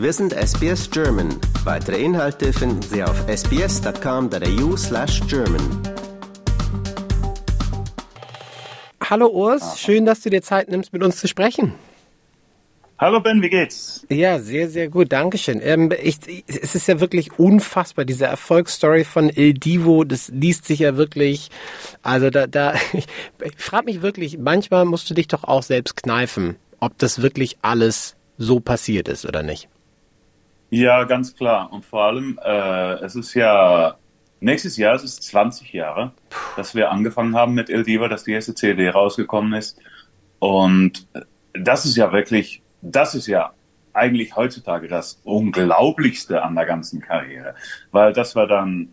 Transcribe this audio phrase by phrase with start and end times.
[0.00, 1.28] Wir sind SBS German.
[1.62, 5.60] Weitere Inhalte finden Sie auf sbs.com.au slash German.
[9.04, 11.74] Hallo Urs, schön, dass du dir Zeit nimmst, mit uns zu sprechen.
[12.98, 14.06] Hallo Ben, wie geht's?
[14.08, 15.60] Ja, sehr, sehr gut, Dankeschön.
[15.62, 20.78] Ähm, ich, es ist ja wirklich unfassbar, diese Erfolgsstory von Il Divo, das liest sich
[20.78, 21.50] ja wirklich,
[22.00, 23.04] also da, da ich,
[23.44, 27.58] ich frage mich wirklich, manchmal musst du dich doch auch selbst kneifen, ob das wirklich
[27.60, 29.68] alles so passiert ist oder nicht.
[30.70, 31.72] Ja, ganz klar.
[31.72, 33.96] Und vor allem, äh, es ist ja
[34.40, 36.12] nächstes Jahr, es ist 20 Jahre,
[36.56, 39.78] dass wir angefangen haben mit Il Divo, dass die erste CD rausgekommen ist.
[40.38, 41.06] Und
[41.52, 43.52] das ist ja wirklich das ist ja
[43.92, 47.54] eigentlich heutzutage das Unglaublichste an der ganzen Karriere,
[47.90, 48.88] weil das war dann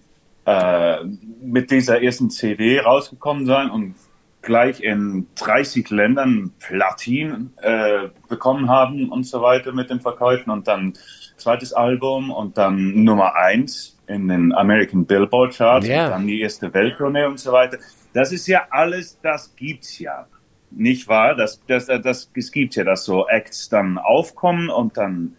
[0.45, 1.03] äh,
[1.41, 3.95] mit dieser ersten CD rausgekommen sein und
[4.41, 10.67] gleich in 30 Ländern Platin äh, bekommen haben und so weiter mit den Verkäufen und
[10.67, 10.93] dann
[11.37, 16.05] zweites Album und dann Nummer eins in den American Billboard Charts yeah.
[16.05, 17.77] und dann die erste Welttournee und so weiter.
[18.13, 20.27] Das ist ja alles, das gibt's ja
[20.71, 21.35] nicht wahr?
[21.35, 25.35] Das, das, das, es gibt ja, dass so Acts dann aufkommen und dann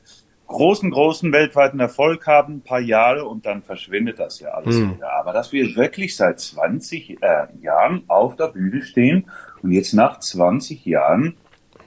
[0.47, 4.97] großen, großen weltweiten Erfolg haben, ein paar Jahre und dann verschwindet das ja alles hm.
[4.97, 5.13] wieder.
[5.13, 9.31] Aber dass wir wirklich seit 20 äh, Jahren auf der Bühne stehen
[9.63, 11.37] und jetzt nach 20 Jahren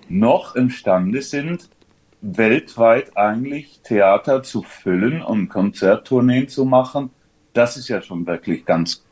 [0.08, 1.70] noch imstande sind,
[2.22, 7.10] weltweit eigentlich Theater zu füllen und Konzerttourneen zu machen,
[7.54, 9.04] das ist ja schon wirklich ganz,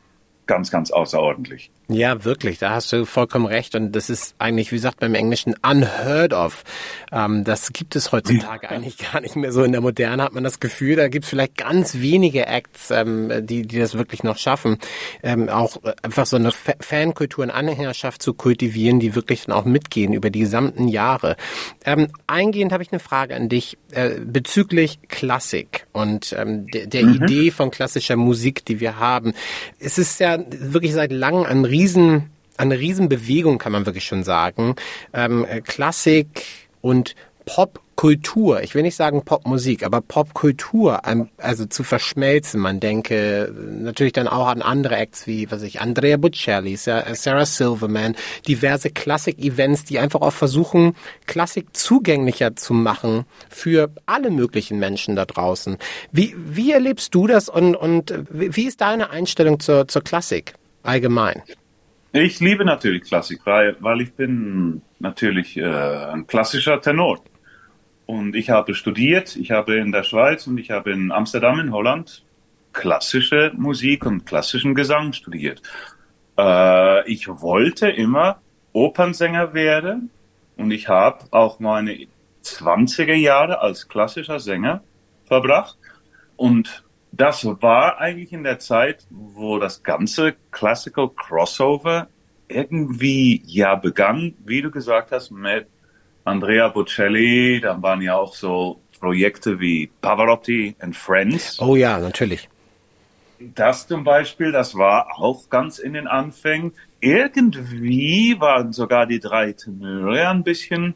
[0.46, 1.70] ganz, ganz außerordentlich.
[1.92, 3.74] Ja, wirklich, da hast du vollkommen recht.
[3.74, 6.62] Und das ist eigentlich, wie sagt man im Englischen, unheard of.
[7.10, 9.64] Ähm, das gibt es heutzutage eigentlich gar nicht mehr so.
[9.64, 13.44] In der Moderne hat man das Gefühl, da gibt es vielleicht ganz wenige Acts, ähm,
[13.44, 14.78] die, die das wirklich noch schaffen.
[15.24, 19.56] Ähm, auch äh, einfach so eine Fa Fankultur und Anhängerschaft zu kultivieren, die wirklich dann
[19.56, 21.36] auch mitgehen über die gesamten Jahre.
[21.84, 27.04] Ähm, eingehend habe ich eine Frage an dich äh, bezüglich Klassik und ähm, der, der
[27.04, 27.14] mhm.
[27.14, 29.32] Idee von klassischer Musik, die wir haben.
[29.80, 34.74] Es ist ja wirklich seit langem ein riesen, eine Riesenbewegung, kann man wirklich schon sagen.
[35.14, 36.44] Ähm, Klassik
[36.82, 37.14] und
[37.46, 41.00] Popkultur, ich will nicht sagen Popmusik, aber Popkultur,
[41.38, 42.60] also zu verschmelzen.
[42.60, 48.14] Man denke natürlich dann auch an andere Acts wie, was ich, Andrea Bocelli, Sarah Silverman,
[48.46, 50.94] diverse Klassik-Events, die einfach auch versuchen,
[51.26, 55.78] Klassik zugänglicher zu machen für alle möglichen Menschen da draußen.
[56.12, 60.52] Wie, wie erlebst du das und, und wie ist deine Einstellung zur, zur Klassik
[60.82, 61.42] allgemein?
[62.12, 67.20] Ich liebe natürlich Klassik, weil, weil ich bin natürlich äh, ein klassischer Tenor.
[68.06, 71.72] Und ich habe studiert, ich habe in der Schweiz und ich habe in Amsterdam in
[71.72, 72.24] Holland
[72.72, 75.62] klassische Musik und klassischen Gesang studiert.
[76.36, 78.40] Äh, ich wollte immer
[78.72, 80.10] Opernsänger werden
[80.56, 82.08] und ich habe auch meine
[82.42, 84.82] 20er Jahre als klassischer Sänger
[85.26, 85.78] verbracht.
[86.36, 86.82] Und
[87.20, 92.08] das war eigentlich in der Zeit, wo das ganze Classical Crossover
[92.48, 95.66] irgendwie ja begann, wie du gesagt hast, mit
[96.24, 101.60] Andrea Bocelli, dann waren ja auch so Projekte wie Pavarotti and Friends.
[101.60, 102.48] Oh ja, natürlich.
[103.38, 106.72] Das zum Beispiel, das war auch ganz in den Anfängen.
[107.00, 110.94] Irgendwie waren sogar die drei Tenöre ein bisschen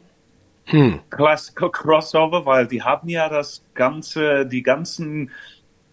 [0.65, 0.99] hm.
[1.09, 5.31] Classical Crossover, weil die haben ja das ganze, die ganzen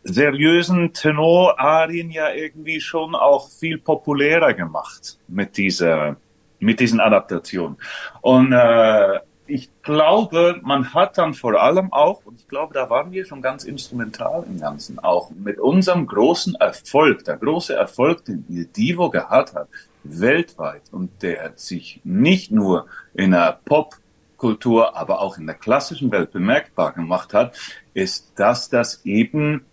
[0.05, 6.17] seriösen Tenorarien ja irgendwie schon auch viel populärer gemacht mit dieser,
[6.59, 7.77] mit diesen Adaptationen.
[8.21, 13.13] Und äh, ich glaube, man hat dann vor allem auch, und ich glaube, da waren
[13.13, 18.45] wir schon ganz instrumental im Ganzen auch, mit unserem großen Erfolg, der große Erfolg, den
[18.77, 19.69] Divo gehabt hat,
[20.05, 26.33] weltweit, und der sich nicht nur in der Popkultur, aber auch in der klassischen Welt
[26.33, 27.57] bemerkbar gemacht hat,
[27.95, 29.65] ist, dass das eben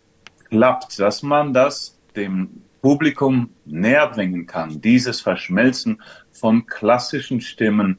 [0.49, 6.01] klappt, dass man das dem Publikum näher bringen kann, dieses Verschmelzen
[6.31, 7.97] von klassischen Stimmen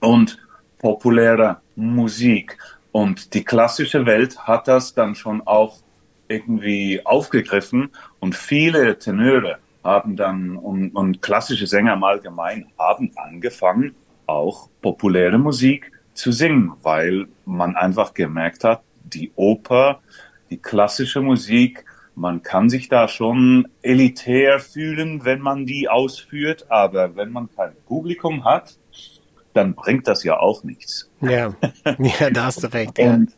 [0.00, 0.38] und
[0.78, 2.58] populärer Musik.
[2.92, 5.78] Und die klassische Welt hat das dann schon auch
[6.28, 7.90] irgendwie aufgegriffen
[8.20, 13.94] und viele Tenöre haben dann und, und klassische Sänger im Allgemeinen haben angefangen,
[14.26, 20.00] auch populäre Musik zu singen, weil man einfach gemerkt hat, die Oper
[20.52, 21.84] die klassische Musik,
[22.14, 27.72] man kann sich da schon elitär fühlen, wenn man die ausführt, aber wenn man kein
[27.86, 28.76] Publikum hat,
[29.54, 31.10] dann bringt das ja auch nichts.
[31.22, 31.54] Ja,
[31.98, 32.98] ja da hast du recht.
[32.98, 33.14] Ja.
[33.14, 33.32] Und,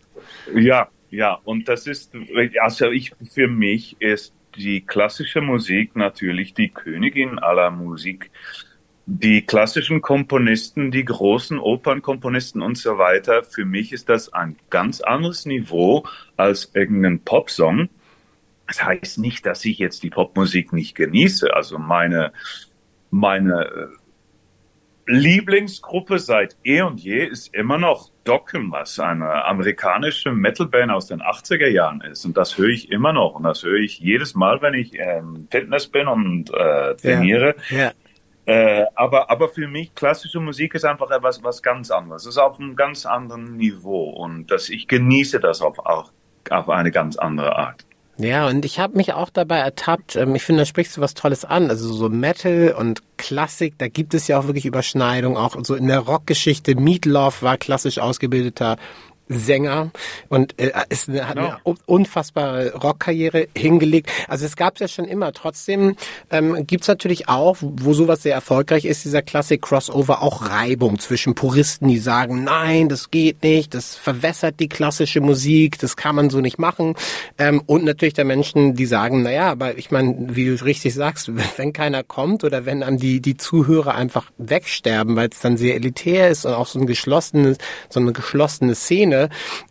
[0.55, 2.13] ja, ja, und das ist,
[2.61, 8.33] also ich, für mich ist die klassische Musik natürlich die Königin aller Musik.
[9.07, 15.01] Die klassischen Komponisten, die großen Opernkomponisten und so weiter, für mich ist das ein ganz
[15.01, 16.05] anderes Niveau
[16.37, 17.91] als irgendein Popsong.
[18.67, 21.55] Das heißt nicht, dass ich jetzt die Popmusik nicht genieße.
[21.55, 22.33] Also meine,
[23.11, 23.87] meine äh,
[25.07, 31.21] Lieblingsgruppe seit eh und je ist immer noch Dokken, was eine amerikanische Metalband aus den
[31.21, 32.25] 80er Jahren ist.
[32.25, 33.35] Und das höre ich immer noch.
[33.35, 37.57] Und das höre ich jedes Mal, wenn ich ähm, Fitness bin und äh, trainiere.
[37.69, 37.93] Ja, ja.
[38.47, 42.23] Äh, aber, aber für mich, klassische Musik ist einfach etwas was ganz anderes.
[42.23, 44.11] Es ist auf einem ganz anderen Niveau.
[44.11, 46.13] Und das, ich genieße das auf, auf,
[46.51, 47.85] auf eine ganz andere Art.
[48.17, 50.15] Ja, und ich habe mich auch dabei ertappt.
[50.17, 51.71] Ähm, ich finde, da sprichst du was Tolles an.
[51.71, 55.37] Also so Metal und Klassik, da gibt es ja auch wirklich Überschneidungen.
[55.37, 56.77] Auch so in der Rockgeschichte.
[56.77, 58.77] Meatloaf war klassisch ausgebildeter
[59.29, 59.91] Sänger
[60.29, 61.75] und äh, ist eine, hat eine no.
[61.87, 64.11] unfassbare Rockkarriere hingelegt.
[64.29, 65.33] Also es gab es ja schon immer.
[65.33, 65.97] Trotzdem
[66.31, 70.99] ähm, gibt es natürlich auch, wo sowas sehr erfolgreich ist, dieser Klassik Crossover, auch Reibung
[70.99, 76.17] zwischen Puristen, die sagen, nein, das geht nicht, das verwässert die klassische Musik, das kann
[76.17, 76.95] man so nicht machen.
[77.39, 81.31] Ähm, und natürlich der Menschen, die sagen, naja, aber ich meine, wie du richtig sagst,
[81.57, 85.77] wenn keiner kommt oder wenn dann die, die Zuhörer einfach wegsterben, weil es dann sehr
[85.77, 87.57] elitär ist und auch so ein geschlossenes,
[87.89, 89.29] so eine geschlossene Szene, Szene,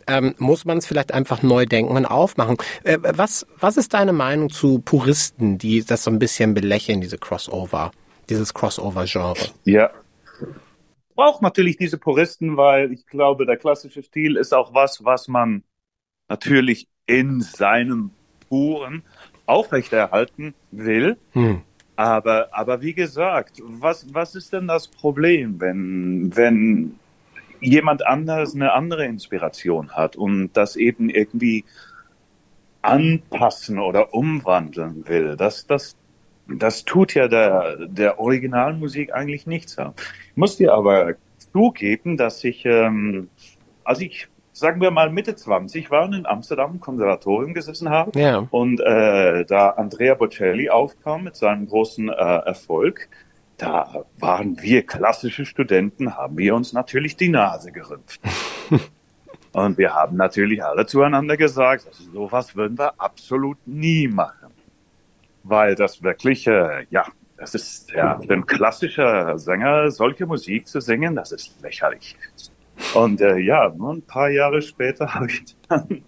[0.08, 2.58] ähm, muss man es vielleicht einfach neu denken und aufmachen.
[2.84, 7.18] Äh, was, was ist deine Meinung zu Puristen, die das so ein bisschen belächeln, diese
[7.18, 7.92] Crossover,
[8.30, 9.50] dieses Crossover-Genre?
[9.66, 9.92] Ja.
[11.16, 15.64] Braucht natürlich diese Puristen, weil ich glaube, der klassische Stil ist auch was, was man
[16.28, 18.12] natürlich in seinem
[18.50, 19.04] Puren
[19.46, 21.18] aufrechterhalten will.
[21.34, 21.62] Hm.
[21.96, 26.98] Aber, aber wie gesagt, was, was ist denn das Problem, wenn, wenn
[27.64, 31.66] jemand anderes eine andere Inspiration hat und das eben irgendwie
[32.82, 35.36] anpassen oder umwandeln will.
[35.38, 35.96] Das, das,
[36.48, 39.78] das tut ja der, der Originalmusik eigentlich nichts.
[39.78, 43.30] Ich muss dir aber zugeben, dass ich, ähm,
[43.84, 48.20] als ich, sagen wir mal Mitte 20 war und in Amsterdam im Konservatorium gesessen habe
[48.20, 48.48] ja.
[48.52, 53.08] und äh, da Andrea Bocelli aufkam mit seinem großen äh, Erfolg,
[53.64, 58.20] da waren wir klassische Studenten, haben wir uns natürlich die Nase gerümpft.
[59.54, 64.52] Und wir haben natürlich alle zueinander gesagt, also sowas würden wir absolut nie machen.
[65.44, 67.06] Weil das wirklich, äh, ja,
[67.38, 72.18] das ist ja für ein klassischer Sänger solche Musik zu singen, das ist lächerlich.
[72.94, 76.04] Und äh, ja, nur ein paar Jahre später habe ich dann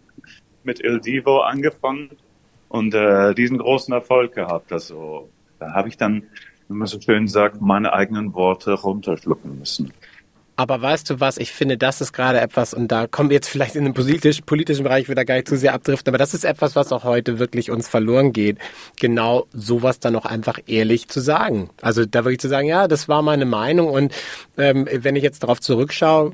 [0.64, 2.10] mit Il Divo angefangen
[2.68, 4.74] und äh, diesen großen Erfolg gehabt.
[4.74, 5.30] Also
[5.60, 6.24] da habe ich dann
[6.68, 9.94] wie man so schön sagt, meine eigenen Worte runterschlucken müssen.
[10.58, 13.50] Aber weißt du was, ich finde, das ist gerade etwas, und da kommen wir jetzt
[13.50, 16.46] vielleicht in den politisch, politischen Bereich wieder gar nicht zu sehr abdriften, aber das ist
[16.46, 18.58] etwas, was auch heute wirklich uns verloren geht,
[18.98, 21.70] genau sowas dann auch einfach ehrlich zu sagen.
[21.82, 24.14] Also da wirklich zu sagen, ja, das war meine Meinung und
[24.58, 26.32] ähm, wenn ich jetzt darauf zurückschaue,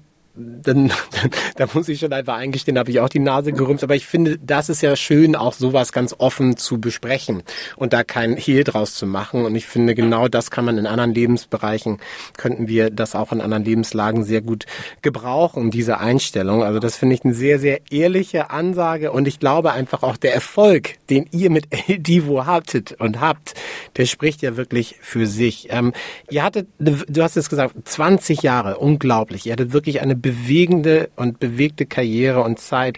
[0.61, 0.91] dann, dann
[1.55, 3.83] da muss ich schon einfach eingestehen, habe ich auch die Nase gerümpft.
[3.83, 7.43] Aber ich finde, das ist ja schön, auch sowas ganz offen zu besprechen
[7.75, 9.45] und da kein Hehl draus zu machen.
[9.45, 11.99] Und ich finde, genau das kann man in anderen Lebensbereichen,
[12.37, 14.65] könnten wir das auch in anderen Lebenslagen sehr gut
[15.01, 16.63] gebrauchen, diese Einstellung.
[16.63, 19.11] Also das finde ich eine sehr, sehr ehrliche Ansage.
[19.11, 23.53] Und ich glaube einfach auch der Erfolg, den ihr mit Divo hattet und habt,
[23.97, 25.67] der spricht ja wirklich für sich.
[25.69, 25.93] Ähm,
[26.29, 29.45] ihr hattet, du hast es gesagt, 20 Jahre, unglaublich.
[29.45, 32.97] Ihr hattet wirklich eine bewegende und bewegte Karriere und Zeit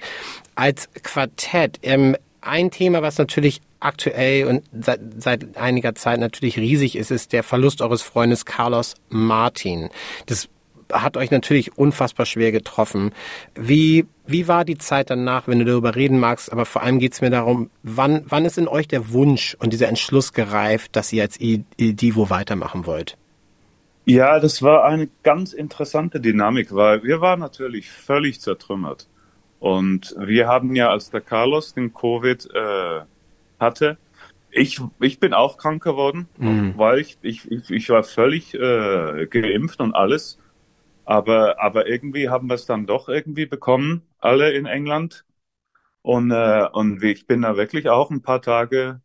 [0.56, 1.80] als Quartett.
[1.82, 7.34] Ähm, ein Thema, was natürlich aktuell und seit, seit einiger Zeit natürlich riesig ist, ist
[7.34, 9.90] der Verlust eures Freundes Carlos Martin.
[10.28, 10.48] Das
[10.92, 13.14] hat euch natürlich unfassbar schwer getroffen.
[13.56, 16.52] Wie, wie war die Zeit danach, wenn du darüber reden magst?
[16.52, 19.74] Aber vor allem geht es mir darum, wann, wann ist in euch der Wunsch und
[19.74, 23.18] dieser Entschluss gereift, dass ihr als Divo weitermachen wollt?
[24.06, 29.08] Ja, das war eine ganz interessante Dynamik, weil wir waren natürlich völlig zertrümmert.
[29.60, 33.02] Und wir haben ja, als der Carlos den Covid äh,
[33.60, 33.98] hatte,
[34.52, 36.74] ich, ich bin auch krank geworden, mhm.
[36.78, 40.38] weil ich, ich, ich war völlig äh, geimpft und alles.
[41.06, 45.26] Aber, aber irgendwie haben wir es dann doch irgendwie bekommen, alle in England.
[46.02, 49.02] Und, äh, und ich bin da wirklich auch ein paar Tage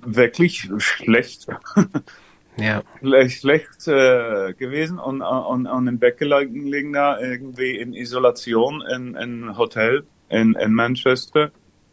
[0.00, 1.48] wirklich schlecht
[2.60, 2.82] ja.
[2.98, 9.14] schlecht, schlecht äh, gewesen und, und, und im Bett gelegen da irgendwie in Isolation in,
[9.14, 11.50] in Hotel in, in Manchester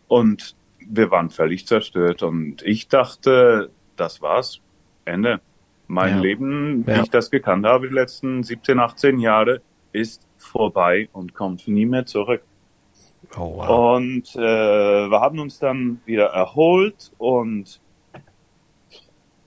[0.08, 4.62] und wir waren völlig zerstört und ich dachte, das war's,
[5.06, 5.42] Ende.
[5.88, 6.22] Mein ja.
[6.22, 7.02] Leben, wie ja.
[7.04, 9.62] ich das gekannt habe, die letzten 17, 18 Jahre,
[9.94, 12.44] ist vorbei und kommt nie mehr zurück.
[13.36, 13.96] Oh, wow.
[13.98, 17.82] Und äh, wir haben uns dann wieder erholt und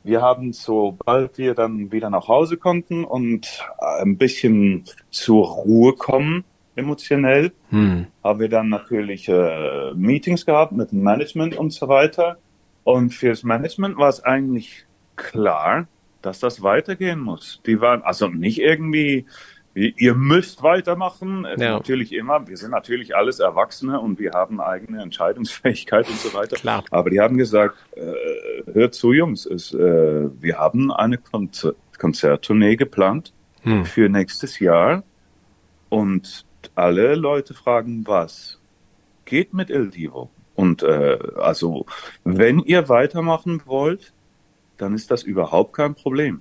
[0.02, 6.44] wir haben, sobald wir dann wieder nach Hause konnten und ein bisschen zur Ruhe kommen,
[6.76, 8.06] emotionell, hm.
[8.24, 12.38] haben wir dann natürlich äh, Meetings gehabt mit dem Management und so weiter.
[12.84, 15.86] Und fürs Management war es eigentlich klar,
[16.22, 17.60] dass das weitergehen muss.
[17.66, 19.26] Die waren also nicht irgendwie
[19.74, 21.46] ihr müsst weitermachen.
[21.56, 21.74] Ja.
[21.74, 22.46] Natürlich immer.
[22.48, 26.56] Wir sind natürlich alles Erwachsene und wir haben eigene Entscheidungsfähigkeit und so weiter.
[26.56, 26.84] Klar.
[26.90, 32.76] Aber die haben gesagt, äh, hört zu, Jungs, es, äh, wir haben eine Konzer Konzerttournee
[32.76, 33.84] geplant hm.
[33.84, 35.02] für nächstes Jahr
[35.90, 38.58] und alle Leute fragen, was
[39.26, 40.30] geht mit El Divo?
[40.54, 41.84] Und äh, also,
[42.24, 44.14] wenn ihr weitermachen wollt,
[44.78, 46.40] dann ist das überhaupt kein Problem.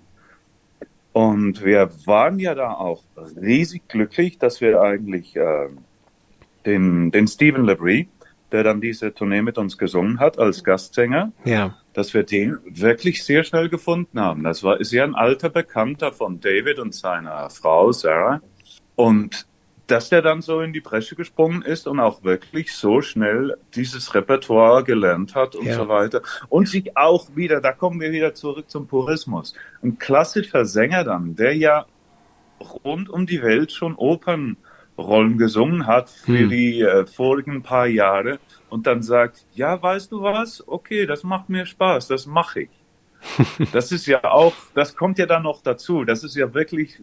[1.12, 3.04] Und wir waren ja da auch
[3.42, 5.70] riesig glücklich, dass wir eigentlich äh,
[6.66, 8.08] den, den Stephen Labrie,
[8.52, 11.78] der dann diese Tournee mit uns gesungen hat als Gastsänger, ja.
[11.94, 14.44] dass wir den wirklich sehr schnell gefunden haben.
[14.44, 18.42] Das war ist ja ein alter Bekannter von David und seiner Frau Sarah.
[18.96, 19.48] Und
[19.90, 24.14] dass der dann so in die Bresche gesprungen ist und auch wirklich so schnell dieses
[24.14, 25.76] Repertoire gelernt hat und ja.
[25.76, 26.22] so weiter.
[26.48, 29.56] Und sich auch wieder, da kommen wir wieder zurück zum Purismus.
[29.82, 31.86] Ein klassischer Sänger dann, der ja
[32.84, 36.50] rund um die Welt schon Opernrollen gesungen hat für hm.
[36.50, 40.68] die äh, vorigen paar Jahre und dann sagt, ja, weißt du was?
[40.68, 42.70] Okay, das macht mir Spaß, das mache ich.
[43.74, 46.06] das ist ja auch, das kommt ja dann noch dazu.
[46.06, 47.02] Das ist ja wirklich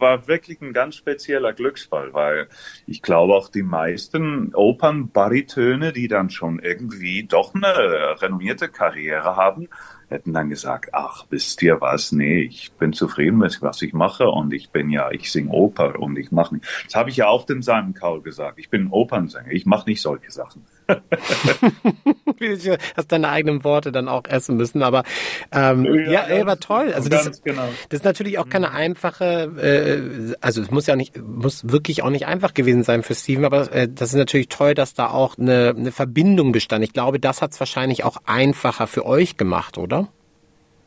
[0.00, 2.48] war wirklich ein ganz spezieller Glücksfall, weil
[2.86, 9.68] ich glaube auch die meisten Opernbaritöne, die dann schon irgendwie doch eine renommierte Karriere haben,
[10.08, 14.28] hätten dann gesagt, ach, wisst ihr was, nee, ich bin zufrieden mit was ich mache
[14.28, 16.66] und ich bin ja, ich singe Oper und ich mache nicht.
[16.86, 18.58] Das habe ich ja auch dem Simon Cowell gesagt.
[18.58, 20.66] Ich bin Opernsänger, ich mache nicht solche Sachen.
[22.38, 25.04] du hast deine eigenen Worte dann auch essen müssen, aber
[25.52, 26.92] ähm, ja, ja, aber toll.
[26.92, 27.68] Also das, genau.
[27.88, 28.74] das ist natürlich auch keine mhm.
[28.74, 29.24] einfache,
[29.60, 33.44] äh, also es muss ja nicht, muss wirklich auch nicht einfach gewesen sein für Steven,
[33.44, 36.84] aber äh, das ist natürlich toll, dass da auch eine, eine Verbindung bestand.
[36.84, 40.08] Ich glaube, das hat es wahrscheinlich auch einfacher für euch gemacht, oder?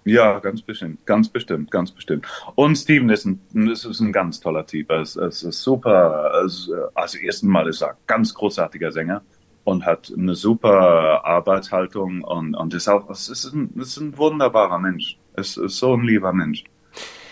[0.06, 2.28] Ja, ganz bestimmt, ganz bestimmt, ganz bestimmt.
[2.56, 4.92] Und Steven ist ein, ist, ist ein ganz toller Typ.
[4.92, 6.44] Es, es ist super.
[6.46, 9.22] Es, also ersten Mal ist er ein ganz großartiger Sänger
[9.64, 14.80] und hat eine super Arbeitshaltung und, und ist auch, es ist ein, ist ein wunderbarer
[14.80, 15.18] Mensch.
[15.36, 16.64] Es ist so ein lieber Mensch.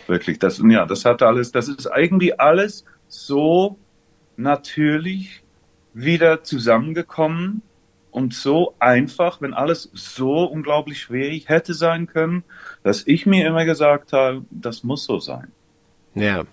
[0.07, 3.77] Wirklich, das, ja, das hat alles, das ist eigentlich alles so
[4.37, 5.43] natürlich
[5.93, 7.61] wieder zusammengekommen
[8.11, 12.43] und so einfach, wenn alles so unglaublich schwierig hätte sein können,
[12.83, 15.51] dass ich mir immer gesagt habe, das muss so sein.
[16.13, 16.43] Ja.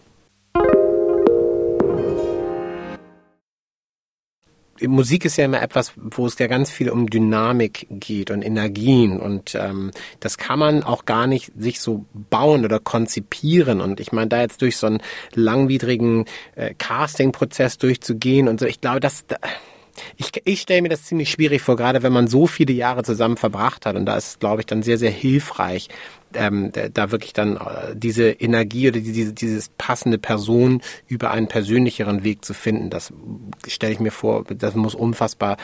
[4.86, 9.18] Musik ist ja immer etwas, wo es ja ganz viel um Dynamik geht und Energien
[9.18, 14.12] und ähm, das kann man auch gar nicht sich so bauen oder konzipieren und ich
[14.12, 15.02] meine da jetzt durch so einen
[15.34, 19.36] langwidrigen äh, Casting-Prozess durchzugehen und so, ich glaube, dass da,
[20.16, 23.36] ich, ich stelle mir das ziemlich schwierig vor, gerade wenn man so viele Jahre zusammen
[23.36, 23.96] verbracht hat.
[23.96, 25.88] Und da ist es, glaube ich, dann sehr, sehr hilfreich,
[26.34, 32.24] ähm, da wirklich dann äh, diese Energie oder diese, dieses passende Person über einen persönlicheren
[32.24, 32.90] Weg zu finden.
[32.90, 33.12] Das
[33.66, 35.56] stelle ich mir vor, das muss unfassbar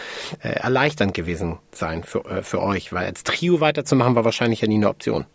[0.43, 4.69] äh, erleichternd gewesen sein für, äh, für euch, weil als Trio weiterzumachen war wahrscheinlich ja
[4.69, 5.27] nie eine Option.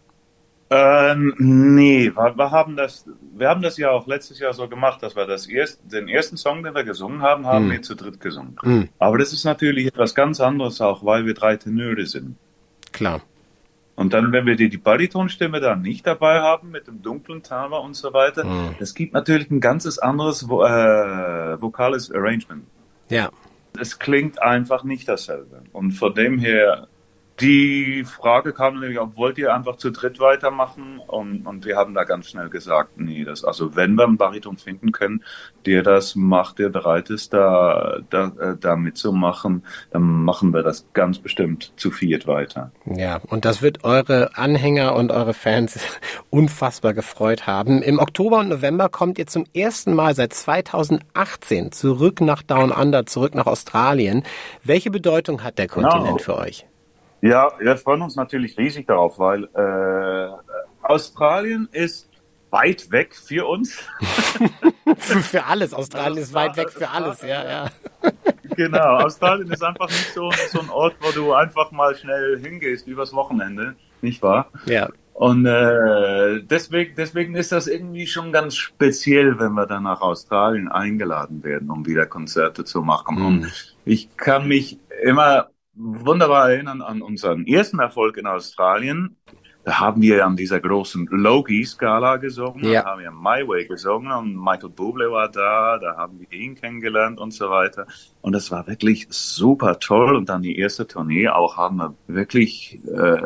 [0.71, 5.01] Ähm, nee, wir, wir, haben das, wir haben das ja auch letztes Jahr so gemacht,
[5.01, 7.71] dass wir das erst, den ersten Song, den wir gesungen haben, haben mm.
[7.71, 8.55] wir zu dritt gesungen.
[8.61, 8.83] Mm.
[8.99, 12.35] Aber das ist natürlich etwas ganz anderes auch, weil wir drei Tenöre sind.
[12.91, 13.21] Klar.
[13.99, 17.79] Und dann, wenn wir die, die Baritonstimme da nicht dabei haben, mit dem dunklen Tama
[17.79, 18.75] und so weiter, mm.
[18.79, 22.63] das gibt natürlich ein ganzes anderes äh, vokales Arrangement.
[23.09, 23.29] Ja.
[23.77, 25.63] Es klingt einfach nicht dasselbe.
[25.73, 26.87] Und von dem her
[27.41, 30.99] die Frage kam nämlich, ob wollt ihr einfach zu dritt weitermachen?
[31.05, 34.57] Und, und wir haben da ganz schnell gesagt, nee, das, also wenn wir einen Bariton
[34.57, 35.23] finden können,
[35.65, 40.87] der das macht, der bereit ist, da, da, äh, da mitzumachen, dann machen wir das
[40.93, 42.71] ganz bestimmt zu viert weiter.
[42.85, 45.79] Ja, und das wird eure Anhänger und eure Fans
[46.29, 47.81] unfassbar gefreut haben.
[47.81, 53.05] Im Oktober und November kommt ihr zum ersten Mal seit 2018 zurück nach Down Under,
[53.05, 54.23] zurück nach Australien.
[54.63, 56.17] Welche Bedeutung hat der Kontinent genau.
[56.17, 56.65] für euch?
[57.21, 62.09] Ja, wir freuen uns natürlich riesig darauf, weil äh, Australien ist
[62.49, 63.77] weit weg für uns.
[64.97, 65.73] für, für, alles.
[65.73, 67.65] Australien ist weit weg für alles, ja, ja.
[68.55, 72.87] genau, Australien ist einfach nicht so, so ein Ort, wo du einfach mal schnell hingehst
[72.87, 74.49] übers Wochenende, nicht wahr?
[74.65, 74.89] Ja.
[75.13, 80.69] Und äh, deswegen, deswegen ist das irgendwie schon ganz speziell, wenn wir dann nach Australien
[80.69, 83.19] eingeladen werden, um wieder Konzerte zu machen.
[83.19, 83.25] Mhm.
[83.25, 85.49] Und ich kann mich immer
[85.79, 89.15] wunderbar erinnern an unseren ersten Erfolg in Australien.
[89.65, 92.81] da haben wir an dieser großen Loki-Skala gesungen, Ja.
[92.81, 96.55] da haben wir My Way gesungen und Michael Bublé war da, da haben wir ihn
[96.55, 97.85] kennengelernt und so weiter.
[98.21, 100.15] Und das war wirklich super toll.
[100.15, 103.21] Und dann die erste Tournee auch haben wir wirklich äh,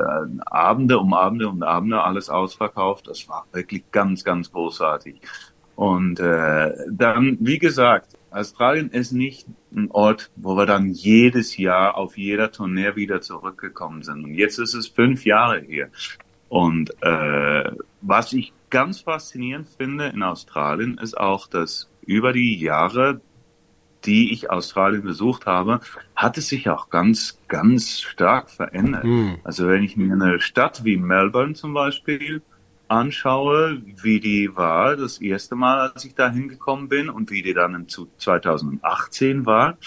[0.45, 3.07] Abende um Abende um Abende alles ausverkauft.
[3.07, 5.21] Das war wirklich ganz, ganz großartig.
[5.75, 11.95] Und äh, dann, wie gesagt, Australien ist nicht ein Ort, wo wir dann jedes Jahr
[11.95, 14.23] auf jeder Tournee wieder zurückgekommen sind.
[14.23, 15.89] Und jetzt ist es fünf Jahre hier.
[16.49, 17.71] Und äh,
[18.01, 23.21] was ich ganz faszinierend finde in Australien ist auch, dass über die Jahre,
[24.05, 25.79] die ich Australien besucht habe,
[26.15, 29.03] hat es sich auch ganz, ganz stark verändert.
[29.03, 29.37] Hm.
[29.43, 32.41] Also wenn ich mir eine Stadt wie Melbourne zum Beispiel
[32.93, 37.53] anschaue, wie die war das erste Mal, als ich da hingekommen bin und wie die
[37.53, 39.77] dann in zu- 2018 war,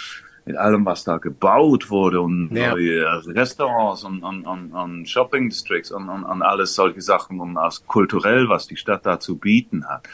[0.45, 2.71] mit allem, was da gebaut wurde und Ja.
[2.73, 7.57] neue Restaurants und, und, und, und Shopping Districts und, und, und alles solche Sachen und
[7.57, 10.07] aus kulturell, was die Stadt da zu bieten hat.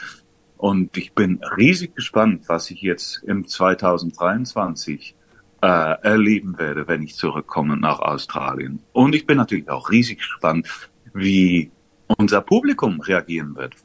[0.57, 5.15] Und ich bin riesig gespannt, was ich jetzt im 2023
[5.61, 5.67] äh,
[6.01, 8.81] erleben werde, wenn ich zurückkomme nach Australien.
[8.91, 10.67] Und ich bin natürlich auch riesig gespannt,
[11.13, 11.71] wie
[12.17, 13.75] unser Publikum reagieren wird.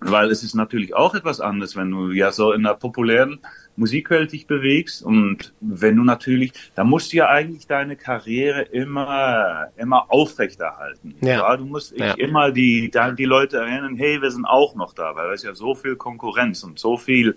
[0.00, 3.40] Weil es ist natürlich auch etwas anderes, wenn du ja so in einer populären
[3.74, 9.66] Musikwelt dich bewegst und wenn du natürlich, da musst du ja eigentlich deine Karriere immer,
[9.76, 11.16] immer aufrechterhalten.
[11.20, 11.56] Ja.
[11.56, 12.14] Du musst Ja.
[12.14, 15.48] immer die, da- die Leute erinnern, hey, wir sind auch noch da, weil es ist
[15.48, 17.34] ja so viel Konkurrenz und so viel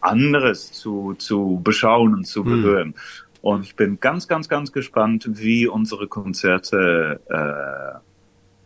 [0.00, 2.62] anderes zu, zu beschauen und zu Hm.
[2.62, 2.94] berühren.
[3.42, 7.98] Und ich bin ganz, ganz, ganz gespannt, wie unsere Konzerte äh,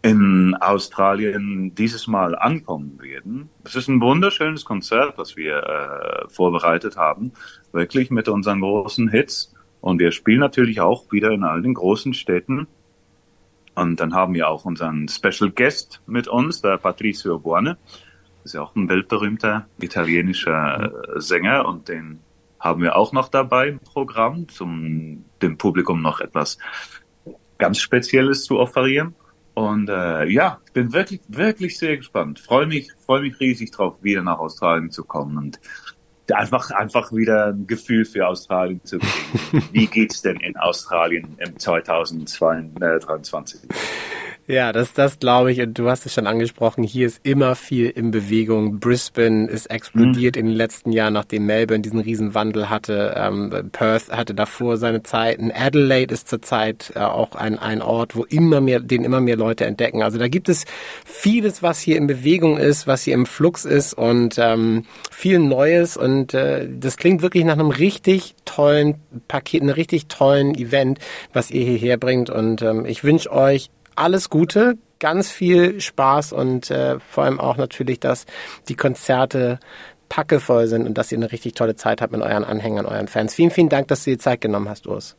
[0.03, 3.51] in Australien dieses Mal ankommen werden.
[3.65, 7.33] Es ist ein wunderschönes Konzert, das wir äh, vorbereitet haben,
[7.73, 9.55] wirklich mit unseren großen Hits.
[9.81, 12.67] Und wir spielen natürlich auch wieder in all den großen Städten.
[13.75, 17.77] Und dann haben wir auch unseren Special Guest mit uns, der Patricio Buone.
[18.43, 22.21] Das ist ja auch ein weltberühmter italienischer äh, Sänger und den
[22.61, 26.59] haben wir auch noch dabei im Programm, um dem Publikum noch etwas
[27.59, 29.15] ganz Spezielles zu offerieren.
[29.59, 32.39] Und äh, ja, ich bin wirklich, wirklich sehr gespannt.
[32.39, 35.59] Freue mich, freue mich riesig drauf, wieder nach Australien zu kommen und
[36.33, 39.65] einfach, einfach wieder ein Gefühl für Australien zu kriegen.
[39.73, 43.63] Wie geht's denn in Australien im 2023?
[44.51, 45.61] Ja, das, das glaube ich.
[45.61, 46.83] Und du hast es schon angesprochen.
[46.83, 48.81] Hier ist immer viel in Bewegung.
[48.81, 53.15] Brisbane ist explodiert in den letzten Jahren, nachdem Melbourne diesen Riesenwandel hatte.
[53.15, 55.53] Ähm, Perth hatte davor seine Zeiten.
[55.55, 59.67] Adelaide ist zurzeit äh, auch ein, ein Ort, wo immer mehr, den immer mehr Leute
[59.67, 60.03] entdecken.
[60.03, 60.65] Also da gibt es
[61.05, 65.99] vieles, was hier in Bewegung ist, was hier im Flux ist und ähm, viel Neues.
[65.99, 68.95] Und äh, das klingt wirklich nach einem richtig tollen
[69.29, 71.01] Paket, einem richtig tollen Event,
[71.35, 72.31] was ihr hierher bringt.
[72.31, 77.57] Und ähm, ich wünsche euch alles Gute, ganz viel Spaß und äh, vor allem auch
[77.57, 78.27] natürlich, dass
[78.69, 79.59] die Konzerte
[80.09, 83.35] packevoll sind und dass ihr eine richtig tolle Zeit habt mit euren Anhängern, euren Fans.
[83.35, 85.17] Vielen, vielen Dank, dass du dir Zeit genommen hast, Urs.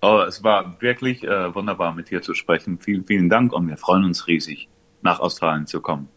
[0.00, 2.78] Oh, es war wirklich äh, wunderbar, mit dir zu sprechen.
[2.78, 4.68] Vielen, vielen Dank und wir freuen uns riesig,
[5.02, 6.08] nach Australien zu kommen.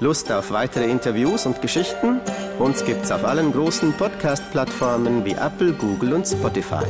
[0.00, 2.20] Lust auf weitere Interviews und Geschichten?
[2.58, 6.86] Uns gibt's auf allen großen Podcast-Plattformen wie Apple, Google und Spotify.